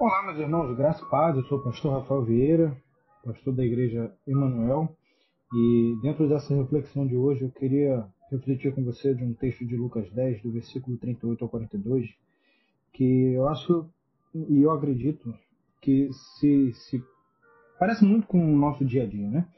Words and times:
Olá, 0.00 0.22
meus 0.26 0.38
irmãos, 0.38 0.76
graça 0.76 1.04
e 1.04 1.10
paz. 1.10 1.36
Eu 1.36 1.42
sou 1.46 1.58
o 1.58 1.64
pastor 1.64 1.92
Rafael 1.92 2.24
Vieira, 2.24 2.80
pastor 3.24 3.52
da 3.52 3.64
igreja 3.64 4.14
Emanuel. 4.28 4.96
E 5.52 5.98
dentro 6.00 6.28
dessa 6.28 6.54
reflexão 6.54 7.04
de 7.04 7.16
hoje, 7.16 7.42
eu 7.42 7.50
queria 7.50 8.06
refletir 8.30 8.72
com 8.72 8.84
você 8.84 9.12
de 9.12 9.24
um 9.24 9.34
texto 9.34 9.66
de 9.66 9.76
Lucas 9.76 10.08
10, 10.12 10.40
do 10.42 10.52
versículo 10.52 10.96
38 10.98 11.42
ao 11.42 11.50
42, 11.50 12.08
que 12.92 13.32
eu 13.32 13.48
acho 13.48 13.90
e 14.32 14.62
eu 14.62 14.70
acredito 14.70 15.34
que 15.82 16.12
se, 16.12 16.72
se 16.74 17.02
parece 17.76 18.04
muito 18.04 18.28
com 18.28 18.38
o 18.38 18.56
nosso 18.56 18.84
dia 18.84 19.02
a 19.02 19.06
dia, 19.06 19.28
né? 19.28 19.48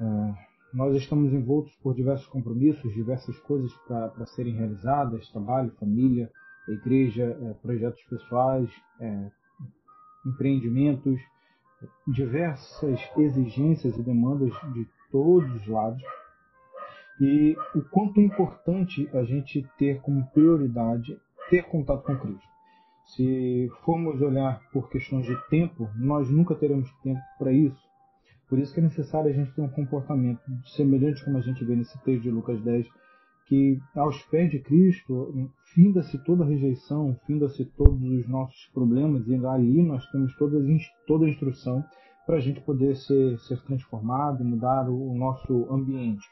Uh, 0.00 0.34
nós 0.74 0.96
estamos 0.96 1.32
envoltos 1.32 1.72
por 1.76 1.94
diversos 1.94 2.26
compromissos, 2.26 2.92
diversas 2.92 3.38
coisas 3.38 3.72
para 3.86 4.26
serem 4.26 4.56
realizadas, 4.56 5.30
trabalho, 5.30 5.70
família, 5.78 6.28
igreja, 6.66 7.38
é, 7.40 7.54
projetos 7.54 8.02
pessoais, 8.04 8.68
é, 9.00 9.30
empreendimentos, 10.24 11.20
diversas 12.06 13.00
exigências 13.16 13.96
e 13.96 14.02
demandas 14.02 14.52
de 14.72 14.86
todos 15.10 15.54
os 15.54 15.66
lados. 15.66 16.02
E 17.20 17.56
o 17.74 17.82
quanto 17.82 18.20
é 18.20 18.24
importante 18.24 19.08
a 19.12 19.22
gente 19.24 19.66
ter 19.78 20.00
como 20.00 20.26
prioridade 20.30 21.16
ter 21.50 21.64
contato 21.64 22.04
com 22.04 22.16
Cristo. 22.16 22.48
Se 23.04 23.70
formos 23.84 24.22
olhar 24.22 24.60
por 24.72 24.88
questões 24.88 25.26
de 25.26 25.36
tempo, 25.48 25.90
nós 25.96 26.30
nunca 26.30 26.54
teremos 26.54 26.90
tempo 27.02 27.20
para 27.38 27.52
isso. 27.52 27.82
Por 28.48 28.58
isso 28.58 28.72
que 28.72 28.80
é 28.80 28.82
necessário 28.82 29.30
a 29.30 29.32
gente 29.32 29.52
ter 29.52 29.60
um 29.60 29.68
comportamento 29.68 30.42
semelhante 30.66 31.24
como 31.24 31.38
a 31.38 31.40
gente 31.40 31.64
vê 31.64 31.74
nesse 31.74 31.98
texto 32.04 32.22
de 32.22 32.30
Lucas 32.30 32.60
10, 32.62 32.86
que 33.46 33.78
aos 33.94 34.22
pés 34.24 34.50
de 34.50 34.58
Cristo 34.60 35.50
finda-se 35.74 36.18
toda 36.24 36.44
rejeição, 36.44 37.16
finda-se 37.26 37.64
todos 37.64 38.02
os 38.02 38.28
nossos 38.28 38.66
problemas 38.72 39.26
e 39.26 39.34
ali 39.46 39.82
nós 39.82 40.04
temos 40.10 40.34
toda, 40.36 40.58
toda 41.06 41.26
a 41.26 41.28
instrução 41.28 41.84
para 42.26 42.36
a 42.36 42.40
gente 42.40 42.60
poder 42.60 42.96
ser, 42.96 43.38
ser 43.40 43.60
transformado 43.62 44.44
mudar 44.44 44.88
o, 44.88 45.10
o 45.10 45.14
nosso 45.14 45.66
ambiente. 45.70 46.24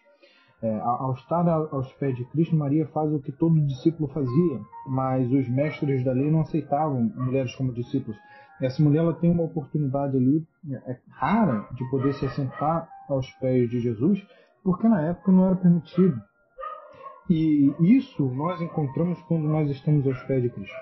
É, 0.63 0.79
ao 0.79 1.15
estar 1.15 1.49
aos 1.49 1.91
pés 1.95 2.15
de 2.17 2.25
Cristo, 2.27 2.55
Maria 2.55 2.87
faz 2.89 3.11
o 3.11 3.21
que 3.21 3.33
todo 3.33 3.59
discípulo 3.67 4.13
fazia, 4.13 4.61
mas 4.89 5.31
os 5.33 5.49
mestres 5.49 6.05
da 6.05 6.13
lei 6.13 6.31
não 6.31 6.43
aceitavam 6.43 7.11
mulheres 7.17 7.55
como 7.55 7.73
discípulos. 7.73 8.19
Essa 8.61 8.83
mulher 8.83 8.99
ela 8.99 9.15
tem 9.15 9.31
uma 9.31 9.45
oportunidade 9.45 10.19
ali 10.19 10.47
é, 10.71 10.99
rara 11.09 11.67
de 11.73 11.89
poder 11.91 12.13
se 12.13 12.27
assentar 12.27 12.87
aos 13.09 13.31
pés 13.41 13.71
de 13.71 13.81
Jesus, 13.81 14.23
porque 14.63 14.87
na 14.87 15.01
época 15.01 15.33
não 15.33 15.47
era 15.47 15.57
permitido. 15.57 16.21
E 17.33 17.73
isso 17.79 18.25
nós 18.25 18.61
encontramos 18.61 19.23
quando 19.23 19.47
nós 19.47 19.71
estamos 19.71 20.05
aos 20.05 20.21
pés 20.25 20.43
de 20.43 20.51
Cristo. 20.51 20.75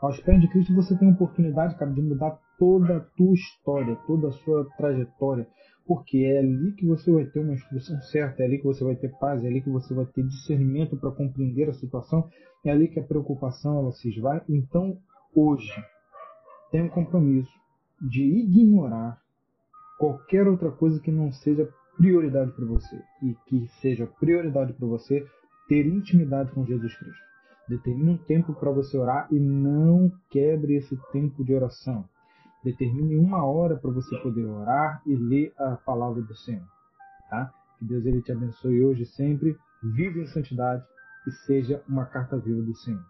Aos 0.00 0.18
pés 0.20 0.40
de 0.40 0.48
Cristo 0.48 0.74
você 0.74 0.96
tem 0.96 1.10
a 1.10 1.12
oportunidade, 1.12 1.76
cara, 1.76 1.90
de 1.90 2.00
mudar 2.00 2.40
toda 2.58 2.96
a 2.96 3.00
tua 3.00 3.34
história, 3.34 3.94
toda 4.06 4.28
a 4.28 4.32
sua 4.32 4.64
trajetória, 4.78 5.46
porque 5.86 6.16
é 6.20 6.38
ali 6.38 6.72
que 6.72 6.86
você 6.86 7.12
vai 7.12 7.26
ter 7.26 7.40
uma 7.40 7.52
instrução 7.52 8.00
certa, 8.00 8.42
é 8.42 8.46
ali 8.46 8.56
que 8.56 8.64
você 8.64 8.82
vai 8.82 8.96
ter 8.96 9.10
paz, 9.18 9.44
é 9.44 9.48
ali 9.48 9.60
que 9.60 9.68
você 9.68 9.92
vai 9.92 10.06
ter 10.06 10.26
discernimento 10.26 10.96
para 10.96 11.10
compreender 11.10 11.68
a 11.68 11.74
situação, 11.74 12.26
é 12.64 12.70
ali 12.70 12.88
que 12.88 12.98
a 12.98 13.04
preocupação 13.04 13.80
ela 13.80 13.92
se 13.92 14.08
esvai. 14.08 14.40
Então, 14.48 14.96
hoje, 15.36 15.74
tem 16.70 16.84
um 16.84 16.88
compromisso 16.88 17.52
de 18.00 18.22
ignorar 18.22 19.20
qualquer 19.98 20.48
outra 20.48 20.70
coisa 20.70 20.98
que 21.00 21.10
não 21.10 21.30
seja 21.30 21.68
prioridade 21.98 22.50
para 22.52 22.64
você 22.64 22.96
e 23.22 23.36
que 23.46 23.68
seja 23.82 24.06
prioridade 24.18 24.72
para 24.72 24.86
você 24.86 25.22
ter 25.70 25.86
intimidade 25.86 26.50
com 26.50 26.66
Jesus 26.66 26.92
Cristo. 26.96 27.24
Determine 27.68 28.10
um 28.10 28.18
tempo 28.18 28.52
para 28.52 28.72
você 28.72 28.98
orar 28.98 29.28
e 29.30 29.38
não 29.38 30.10
quebre 30.28 30.74
esse 30.74 30.98
tempo 31.12 31.44
de 31.44 31.54
oração. 31.54 32.04
Determine 32.64 33.16
uma 33.16 33.46
hora 33.46 33.76
para 33.76 33.92
você 33.92 34.18
poder 34.18 34.44
orar 34.46 35.00
e 35.06 35.14
ler 35.14 35.52
a 35.56 35.76
palavra 35.76 36.20
do 36.22 36.34
Senhor. 36.34 36.66
Tá? 37.30 37.54
Que 37.78 37.84
Deus 37.84 38.04
ele 38.04 38.20
te 38.20 38.32
abençoe 38.32 38.84
hoje 38.84 39.04
e 39.04 39.06
sempre. 39.06 39.56
Viva 39.80 40.18
em 40.18 40.26
santidade 40.26 40.84
e 41.28 41.30
seja 41.46 41.80
uma 41.88 42.04
carta 42.04 42.36
viva 42.36 42.60
do 42.60 42.74
Senhor. 42.74 43.04